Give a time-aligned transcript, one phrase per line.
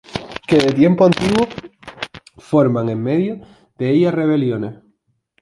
[0.47, 1.43] que de tiempo antiguo
[2.49, 3.33] forman en medio
[3.77, 4.73] de ella rebeliones.